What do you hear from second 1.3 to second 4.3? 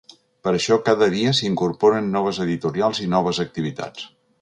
s’hi incorporen noves editorials i noves activitats.